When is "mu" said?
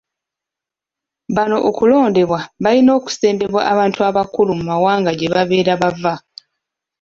4.57-4.63